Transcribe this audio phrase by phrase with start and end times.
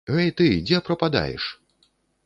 [0.13, 1.49] Гэй ты, дзе прападаеш?